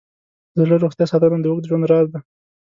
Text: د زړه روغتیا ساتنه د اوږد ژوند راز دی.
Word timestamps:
د 0.53 0.55
زړه 0.65 0.75
روغتیا 0.83 1.05
ساتنه 1.11 1.37
د 1.41 1.45
اوږد 1.49 1.67
ژوند 1.69 1.89
راز 1.91 2.07
دی. 2.13 2.19